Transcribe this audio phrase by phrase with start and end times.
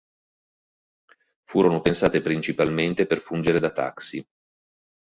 [1.43, 4.25] Furono pensate principalmente per fungere da taxi.